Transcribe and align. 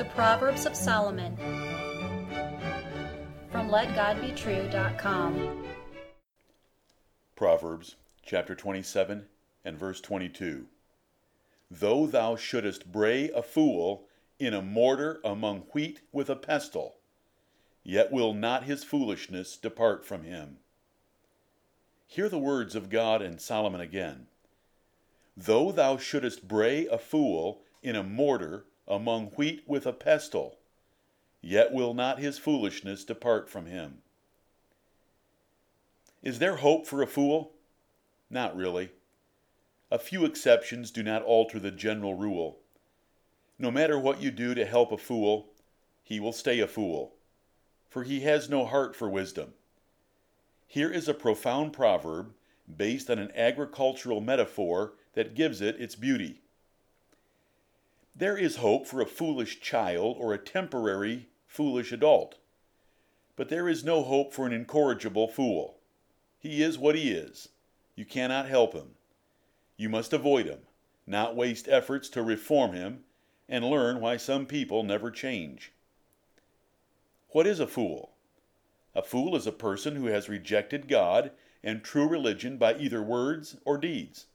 The 0.00 0.06
Proverbs 0.06 0.64
of 0.64 0.74
Solomon 0.74 1.36
from 3.52 3.68
LetGodBetrue.com. 3.68 5.66
Proverbs 7.36 7.96
chapter 8.24 8.54
27 8.54 9.26
and 9.62 9.78
verse 9.78 10.00
22. 10.00 10.68
Though 11.70 12.06
thou 12.06 12.34
shouldest 12.34 12.90
bray 12.90 13.28
a 13.28 13.42
fool 13.42 14.06
in 14.38 14.54
a 14.54 14.62
mortar 14.62 15.20
among 15.22 15.64
wheat 15.74 16.00
with 16.12 16.30
a 16.30 16.36
pestle, 16.36 16.94
yet 17.84 18.10
will 18.10 18.32
not 18.32 18.64
his 18.64 18.82
foolishness 18.82 19.58
depart 19.58 20.06
from 20.06 20.24
him. 20.24 20.60
Hear 22.06 22.30
the 22.30 22.38
words 22.38 22.74
of 22.74 22.88
God 22.88 23.20
and 23.20 23.38
Solomon 23.38 23.82
again. 23.82 24.28
Though 25.36 25.70
thou 25.70 25.98
shouldest 25.98 26.48
bray 26.48 26.86
a 26.86 26.96
fool 26.96 27.60
in 27.82 27.96
a 27.96 28.02
mortar 28.02 28.64
among 28.90 29.26
wheat 29.36 29.62
with 29.66 29.86
a 29.86 29.92
pestle, 29.92 30.58
yet 31.40 31.72
will 31.72 31.94
not 31.94 32.18
his 32.18 32.38
foolishness 32.38 33.04
depart 33.04 33.48
from 33.48 33.66
him. 33.66 33.98
Is 36.22 36.38
there 36.40 36.56
hope 36.56 36.86
for 36.86 37.00
a 37.00 37.06
fool? 37.06 37.52
Not 38.28 38.54
really. 38.54 38.90
A 39.90 39.98
few 39.98 40.24
exceptions 40.24 40.90
do 40.90 41.02
not 41.02 41.22
alter 41.22 41.58
the 41.58 41.70
general 41.70 42.14
rule. 42.14 42.58
No 43.58 43.70
matter 43.70 43.98
what 43.98 44.20
you 44.20 44.30
do 44.30 44.54
to 44.54 44.66
help 44.66 44.92
a 44.92 44.98
fool, 44.98 45.48
he 46.02 46.20
will 46.20 46.32
stay 46.32 46.60
a 46.60 46.66
fool, 46.66 47.14
for 47.88 48.02
he 48.02 48.20
has 48.20 48.50
no 48.50 48.66
heart 48.66 48.94
for 48.94 49.08
wisdom. 49.08 49.54
Here 50.66 50.90
is 50.90 51.08
a 51.08 51.14
profound 51.14 51.72
proverb 51.72 52.32
based 52.76 53.10
on 53.10 53.18
an 53.18 53.32
agricultural 53.34 54.20
metaphor 54.20 54.92
that 55.14 55.34
gives 55.34 55.60
it 55.60 55.80
its 55.80 55.96
beauty. 55.96 56.40
There 58.14 58.36
is 58.36 58.56
hope 58.56 58.86
for 58.86 59.00
a 59.00 59.06
foolish 59.06 59.60
child 59.60 60.16
or 60.18 60.34
a 60.34 60.38
temporary 60.38 61.28
foolish 61.46 61.92
adult, 61.92 62.38
but 63.36 63.48
there 63.48 63.68
is 63.68 63.84
no 63.84 64.02
hope 64.02 64.32
for 64.32 64.46
an 64.46 64.52
incorrigible 64.52 65.28
fool. 65.28 65.78
He 66.38 66.62
is 66.62 66.78
what 66.78 66.94
he 66.94 67.10
is. 67.10 67.48
You 67.94 68.04
cannot 68.04 68.48
help 68.48 68.74
him. 68.74 68.96
You 69.76 69.88
must 69.88 70.12
avoid 70.12 70.46
him, 70.46 70.60
not 71.06 71.36
waste 71.36 71.68
efforts 71.68 72.08
to 72.10 72.22
reform 72.22 72.72
him, 72.72 73.04
and 73.48 73.64
learn 73.64 74.00
why 74.00 74.16
some 74.16 74.46
people 74.46 74.82
never 74.82 75.10
change. 75.10 75.72
What 77.30 77.46
is 77.46 77.60
a 77.60 77.66
fool? 77.66 78.12
A 78.94 79.02
fool 79.02 79.36
is 79.36 79.46
a 79.46 79.52
person 79.52 79.96
who 79.96 80.06
has 80.06 80.28
rejected 80.28 80.88
God 80.88 81.30
and 81.62 81.82
true 81.82 82.08
religion 82.08 82.56
by 82.56 82.74
either 82.74 83.02
words 83.02 83.56
or 83.64 83.78
deeds. 83.78 84.26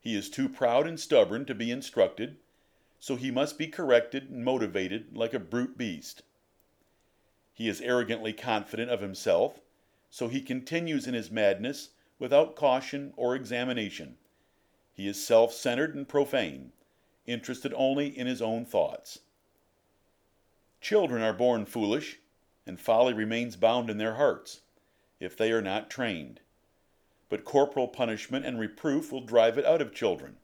He 0.00 0.14
is 0.14 0.30
too 0.30 0.48
proud 0.48 0.86
and 0.86 0.98
stubborn 0.98 1.44
to 1.46 1.54
be 1.54 1.70
instructed, 1.70 2.36
so 3.00 3.16
he 3.16 3.30
must 3.30 3.56
be 3.56 3.66
corrected 3.66 4.28
and 4.30 4.44
motivated 4.44 5.16
like 5.16 5.32
a 5.32 5.40
brute 5.40 5.78
beast. 5.78 6.22
He 7.54 7.66
is 7.66 7.80
arrogantly 7.80 8.34
confident 8.34 8.90
of 8.90 9.00
himself, 9.00 9.58
so 10.10 10.28
he 10.28 10.42
continues 10.42 11.06
in 11.06 11.14
his 11.14 11.30
madness 11.30 11.90
without 12.18 12.54
caution 12.54 13.14
or 13.16 13.34
examination. 13.34 14.18
He 14.92 15.08
is 15.08 15.26
self 15.26 15.54
centered 15.54 15.94
and 15.94 16.06
profane, 16.06 16.72
interested 17.26 17.72
only 17.74 18.06
in 18.06 18.26
his 18.26 18.42
own 18.42 18.66
thoughts. 18.66 19.20
Children 20.82 21.22
are 21.22 21.32
born 21.32 21.64
foolish, 21.64 22.18
and 22.66 22.78
folly 22.78 23.14
remains 23.14 23.56
bound 23.56 23.88
in 23.88 23.96
their 23.96 24.14
hearts, 24.14 24.60
if 25.18 25.36
they 25.36 25.52
are 25.52 25.62
not 25.62 25.90
trained. 25.90 26.40
But 27.30 27.46
corporal 27.46 27.88
punishment 27.88 28.44
and 28.44 28.58
reproof 28.58 29.10
will 29.10 29.24
drive 29.24 29.56
it 29.56 29.64
out 29.64 29.80
of 29.80 29.94
children. 29.94 30.36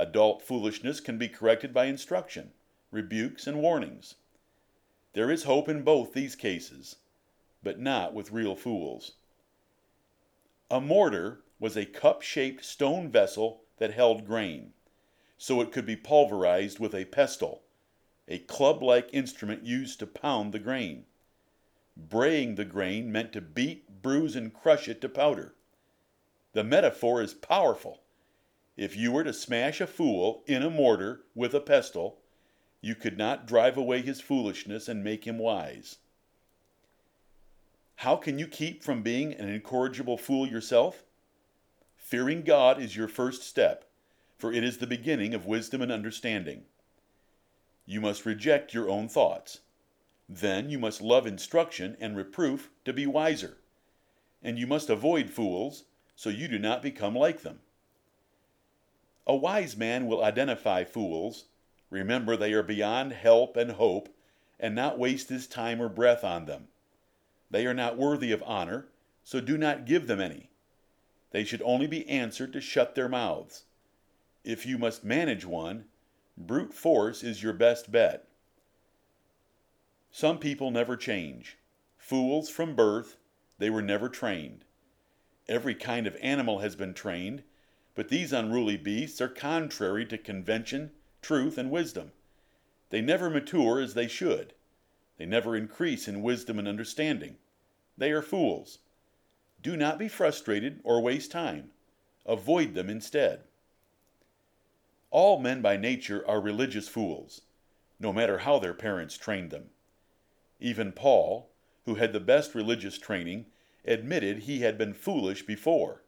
Adult 0.00 0.42
foolishness 0.42 1.00
can 1.00 1.18
be 1.18 1.28
corrected 1.28 1.74
by 1.74 1.86
instruction, 1.86 2.52
rebukes, 2.92 3.48
and 3.48 3.60
warnings. 3.60 4.14
There 5.12 5.28
is 5.28 5.42
hope 5.42 5.68
in 5.68 5.82
both 5.82 6.12
these 6.12 6.36
cases, 6.36 6.96
but 7.64 7.80
not 7.80 8.14
with 8.14 8.30
real 8.30 8.54
fools. 8.54 9.14
A 10.70 10.80
mortar 10.80 11.40
was 11.58 11.76
a 11.76 11.84
cup 11.84 12.22
shaped 12.22 12.64
stone 12.64 13.10
vessel 13.10 13.62
that 13.78 13.92
held 13.92 14.24
grain, 14.24 14.72
so 15.36 15.60
it 15.60 15.72
could 15.72 15.84
be 15.84 15.96
pulverized 15.96 16.78
with 16.78 16.94
a 16.94 17.06
pestle, 17.06 17.62
a 18.28 18.38
club 18.38 18.84
like 18.84 19.08
instrument 19.12 19.66
used 19.66 19.98
to 19.98 20.06
pound 20.06 20.52
the 20.52 20.60
grain. 20.60 21.06
Braying 21.96 22.54
the 22.54 22.64
grain 22.64 23.10
meant 23.10 23.32
to 23.32 23.40
beat, 23.40 24.00
bruise, 24.00 24.36
and 24.36 24.54
crush 24.54 24.86
it 24.86 25.00
to 25.00 25.08
powder. 25.08 25.56
The 26.52 26.62
metaphor 26.62 27.20
is 27.20 27.34
powerful. 27.34 28.02
If 28.78 28.96
you 28.96 29.10
were 29.10 29.24
to 29.24 29.32
smash 29.32 29.80
a 29.80 29.88
fool 29.88 30.44
in 30.46 30.62
a 30.62 30.70
mortar 30.70 31.22
with 31.34 31.52
a 31.52 31.58
pestle, 31.58 32.20
you 32.80 32.94
could 32.94 33.18
not 33.18 33.44
drive 33.44 33.76
away 33.76 34.02
his 34.02 34.20
foolishness 34.20 34.86
and 34.86 35.02
make 35.02 35.26
him 35.26 35.36
wise. 35.36 35.96
How 37.96 38.14
can 38.14 38.38
you 38.38 38.46
keep 38.46 38.84
from 38.84 39.02
being 39.02 39.34
an 39.34 39.48
incorrigible 39.48 40.16
fool 40.16 40.46
yourself? 40.46 41.02
Fearing 41.96 42.42
God 42.42 42.80
is 42.80 42.94
your 42.94 43.08
first 43.08 43.42
step, 43.42 43.84
for 44.38 44.52
it 44.52 44.62
is 44.62 44.78
the 44.78 44.86
beginning 44.86 45.34
of 45.34 45.44
wisdom 45.44 45.82
and 45.82 45.90
understanding. 45.90 46.62
You 47.84 48.00
must 48.00 48.24
reject 48.24 48.74
your 48.74 48.88
own 48.88 49.08
thoughts. 49.08 49.62
Then 50.28 50.70
you 50.70 50.78
must 50.78 51.02
love 51.02 51.26
instruction 51.26 51.96
and 51.98 52.16
reproof 52.16 52.70
to 52.84 52.92
be 52.92 53.06
wiser. 53.06 53.56
And 54.40 54.56
you 54.56 54.68
must 54.68 54.88
avoid 54.88 55.30
fools, 55.30 55.82
so 56.14 56.30
you 56.30 56.46
do 56.46 56.60
not 56.60 56.80
become 56.80 57.16
like 57.16 57.42
them. 57.42 57.58
A 59.28 59.36
wise 59.36 59.76
man 59.76 60.06
will 60.06 60.24
identify 60.24 60.84
fools, 60.84 61.44
remember 61.90 62.34
they 62.34 62.54
are 62.54 62.62
beyond 62.62 63.12
help 63.12 63.58
and 63.58 63.72
hope, 63.72 64.08
and 64.58 64.74
not 64.74 64.98
waste 64.98 65.28
his 65.28 65.46
time 65.46 65.82
or 65.82 65.90
breath 65.90 66.24
on 66.24 66.46
them. 66.46 66.68
They 67.50 67.66
are 67.66 67.74
not 67.74 67.98
worthy 67.98 68.32
of 68.32 68.42
honor, 68.46 68.88
so 69.22 69.40
do 69.40 69.58
not 69.58 69.84
give 69.84 70.06
them 70.06 70.20
any. 70.20 70.48
They 71.30 71.44
should 71.44 71.60
only 71.62 71.86
be 71.86 72.08
answered 72.08 72.54
to 72.54 72.60
shut 72.62 72.94
their 72.94 73.08
mouths. 73.08 73.64
If 74.44 74.64
you 74.64 74.78
must 74.78 75.04
manage 75.04 75.44
one, 75.44 75.84
brute 76.38 76.72
force 76.72 77.22
is 77.22 77.42
your 77.42 77.52
best 77.52 77.92
bet. 77.92 78.26
Some 80.10 80.38
people 80.38 80.70
never 80.70 80.96
change. 80.96 81.58
Fools 81.98 82.48
from 82.48 82.74
birth, 82.74 83.18
they 83.58 83.68
were 83.68 83.82
never 83.82 84.08
trained. 84.08 84.64
Every 85.46 85.74
kind 85.74 86.06
of 86.06 86.16
animal 86.22 86.60
has 86.60 86.76
been 86.76 86.94
trained, 86.94 87.42
but 87.98 88.10
these 88.10 88.32
unruly 88.32 88.76
beasts 88.76 89.20
are 89.20 89.26
contrary 89.26 90.06
to 90.06 90.16
convention, 90.16 90.92
truth, 91.20 91.58
and 91.58 91.68
wisdom. 91.68 92.12
They 92.90 93.00
never 93.00 93.28
mature 93.28 93.80
as 93.80 93.94
they 93.94 94.06
should. 94.06 94.54
They 95.16 95.26
never 95.26 95.56
increase 95.56 96.06
in 96.06 96.22
wisdom 96.22 96.60
and 96.60 96.68
understanding. 96.68 97.38
They 97.96 98.12
are 98.12 98.22
fools. 98.22 98.78
Do 99.60 99.76
not 99.76 99.98
be 99.98 100.06
frustrated 100.06 100.78
or 100.84 101.00
waste 101.00 101.32
time. 101.32 101.70
Avoid 102.24 102.74
them 102.74 102.88
instead. 102.88 103.40
All 105.10 105.40
men 105.40 105.60
by 105.60 105.76
nature 105.76 106.24
are 106.24 106.40
religious 106.40 106.86
fools, 106.86 107.40
no 107.98 108.12
matter 108.12 108.38
how 108.38 108.60
their 108.60 108.74
parents 108.74 109.18
trained 109.18 109.50
them. 109.50 109.70
Even 110.60 110.92
Paul, 110.92 111.50
who 111.84 111.96
had 111.96 112.12
the 112.12 112.20
best 112.20 112.54
religious 112.54 112.96
training, 112.96 113.46
admitted 113.84 114.42
he 114.42 114.60
had 114.60 114.78
been 114.78 114.94
foolish 114.94 115.44
before. 115.44 116.04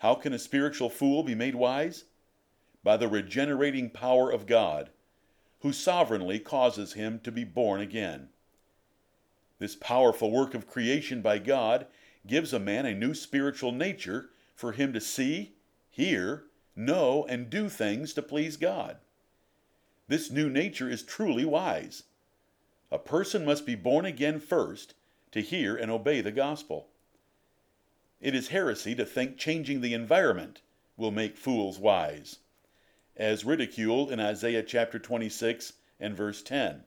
How 0.00 0.14
can 0.14 0.32
a 0.32 0.38
spiritual 0.38 0.90
fool 0.90 1.22
be 1.22 1.34
made 1.34 1.54
wise? 1.54 2.04
By 2.82 2.96
the 2.96 3.08
regenerating 3.08 3.90
power 3.90 4.30
of 4.30 4.46
God 4.46 4.90
who 5.60 5.72
sovereignly 5.72 6.38
causes 6.38 6.94
him 6.94 7.20
to 7.20 7.30
be 7.30 7.44
born 7.44 7.80
again. 7.80 8.30
This 9.58 9.76
powerful 9.76 10.30
work 10.30 10.54
of 10.54 10.66
creation 10.66 11.20
by 11.20 11.38
God 11.38 11.86
gives 12.26 12.52
a 12.52 12.58
man 12.58 12.86
a 12.86 12.94
new 12.94 13.12
spiritual 13.12 13.72
nature 13.72 14.30
for 14.54 14.72
him 14.72 14.92
to 14.94 15.00
see, 15.00 15.52
hear, 15.90 16.44
know, 16.74 17.26
and 17.28 17.50
do 17.50 17.68
things 17.68 18.14
to 18.14 18.22
please 18.22 18.56
God. 18.56 18.96
This 20.08 20.30
new 20.30 20.48
nature 20.48 20.88
is 20.88 21.02
truly 21.02 21.44
wise. 21.44 22.04
A 22.90 22.98
person 22.98 23.44
must 23.44 23.66
be 23.66 23.74
born 23.74 24.06
again 24.06 24.40
first 24.40 24.94
to 25.32 25.42
hear 25.42 25.76
and 25.76 25.90
obey 25.90 26.22
the 26.22 26.32
gospel. 26.32 26.88
It 28.20 28.34
is 28.34 28.48
heresy 28.48 28.94
to 28.96 29.06
think 29.06 29.38
changing 29.38 29.80
the 29.80 29.94
environment 29.94 30.60
will 30.96 31.10
make 31.10 31.36
fools 31.36 31.78
wise 31.78 32.38
as 33.16 33.44
ridiculed 33.44 34.10
in 34.10 34.20
Isaiah 34.20 34.62
chapter 34.62 34.98
26 34.98 35.74
and 35.98 36.16
verse 36.16 36.42
10. 36.42 36.84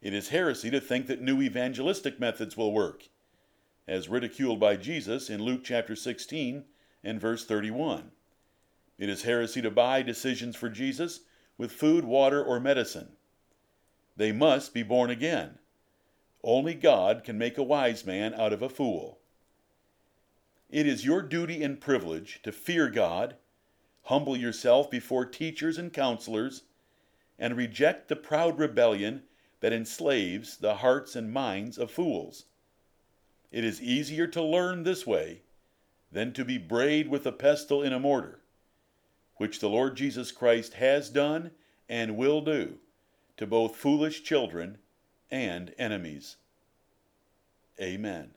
It 0.00 0.14
is 0.14 0.28
heresy 0.28 0.70
to 0.70 0.80
think 0.80 1.06
that 1.06 1.20
new 1.20 1.40
evangelistic 1.40 2.20
methods 2.20 2.56
will 2.56 2.72
work, 2.72 3.08
as 3.88 4.08
ridiculed 4.08 4.60
by 4.60 4.76
Jesus 4.76 5.30
in 5.30 5.42
Luke 5.42 5.62
chapter 5.64 5.96
16 5.96 6.64
and 7.02 7.20
verse 7.20 7.44
31. 7.44 8.10
It 8.98 9.08
is 9.08 9.22
heresy 9.22 9.62
to 9.62 9.70
buy 9.70 10.02
decisions 10.02 10.56
for 10.56 10.68
Jesus 10.68 11.20
with 11.58 11.72
food, 11.72 12.04
water, 12.04 12.42
or 12.42 12.60
medicine. 12.60 13.16
They 14.16 14.32
must 14.32 14.74
be 14.74 14.82
born 14.82 15.10
again. 15.10 15.58
Only 16.42 16.74
God 16.74 17.24
can 17.24 17.36
make 17.36 17.58
a 17.58 17.62
wise 17.62 18.04
man 18.04 18.34
out 18.34 18.52
of 18.52 18.62
a 18.62 18.68
fool. 18.68 19.18
It 20.70 20.86
is 20.86 21.04
your 21.04 21.22
duty 21.22 21.62
and 21.62 21.80
privilege 21.80 22.40
to 22.42 22.52
fear 22.52 22.88
God 22.88 23.36
humble 24.06 24.36
yourself 24.36 24.88
before 24.88 25.24
teachers 25.24 25.78
and 25.78 25.92
counselors, 25.92 26.62
and 27.38 27.56
reject 27.56 28.08
the 28.08 28.14
proud 28.14 28.56
rebellion 28.58 29.22
that 29.60 29.72
enslaves 29.72 30.58
the 30.58 30.76
hearts 30.76 31.16
and 31.16 31.32
minds 31.32 31.76
of 31.76 31.90
fools. 31.90 32.44
It 33.50 33.64
is 33.64 33.82
easier 33.82 34.28
to 34.28 34.42
learn 34.42 34.84
this 34.84 35.06
way 35.06 35.42
than 36.12 36.32
to 36.34 36.44
be 36.44 36.56
brayed 36.56 37.08
with 37.08 37.26
a 37.26 37.32
pestle 37.32 37.82
in 37.82 37.92
a 37.92 37.98
mortar, 37.98 38.38
which 39.38 39.58
the 39.58 39.68
Lord 39.68 39.96
Jesus 39.96 40.30
Christ 40.30 40.74
has 40.74 41.10
done 41.10 41.50
and 41.88 42.16
will 42.16 42.40
do 42.40 42.78
to 43.38 43.46
both 43.46 43.74
foolish 43.74 44.22
children 44.22 44.78
and 45.32 45.74
enemies. 45.78 46.36
Amen. 47.80 48.30